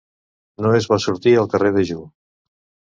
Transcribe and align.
No 0.65 0.71
és 0.79 0.89
bo 0.93 0.99
sortir 1.05 1.37
al 1.43 1.51
carrer 1.55 1.75
dejú. 1.81 2.03